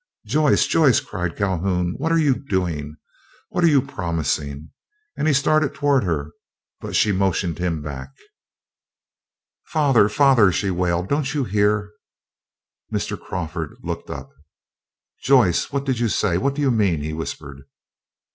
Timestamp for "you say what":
15.99-16.55